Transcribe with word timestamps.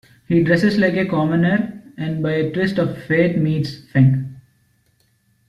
He 0.27 0.41
dresses 0.41 0.79
like 0.79 0.95
a 0.95 1.05
commoner 1.05 1.79
and 1.95 2.23
by 2.23 2.31
a 2.31 2.51
twist 2.51 2.79
of 2.79 2.97
fate 3.03 3.37
meets 3.37 3.81
Feng. 3.91 4.41